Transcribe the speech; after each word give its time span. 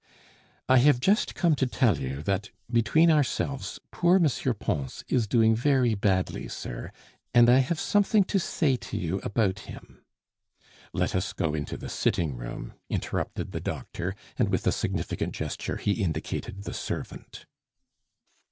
"I 0.67 0.79
have 0.79 0.99
just 0.99 1.35
come 1.35 1.53
to 1.53 1.67
tell 1.67 1.99
you, 1.99 2.23
that, 2.23 2.49
between 2.71 3.11
ourselves, 3.11 3.79
poor 3.91 4.15
M. 4.15 4.55
Pons 4.55 5.03
is 5.07 5.27
doing 5.27 5.55
very 5.55 5.93
badly, 5.93 6.47
sir, 6.47 6.89
and 7.35 7.47
I 7.47 7.59
have 7.59 7.79
something 7.79 8.23
to 8.23 8.39
say 8.39 8.77
to 8.77 8.97
you 8.97 9.19
about 9.19 9.59
him" 9.69 10.01
"Let 10.91 11.13
us 11.13 11.33
go 11.33 11.53
into 11.53 11.77
the 11.77 11.87
sitting 11.87 12.35
room," 12.35 12.73
interrupted 12.89 13.51
the 13.51 13.61
doctor, 13.61 14.15
and 14.39 14.49
with 14.49 14.65
a 14.65 14.71
significant 14.71 15.35
gesture 15.35 15.77
he 15.77 16.01
indicated 16.01 16.63
the 16.63 16.73
servant. 16.73 17.45